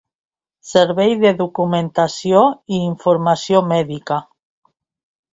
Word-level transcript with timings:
Servei 0.67 1.11
de 1.23 1.33
Documentació 1.41 2.41
i 2.77 2.79
Informació 2.85 3.61
Mèdica. 3.73 4.17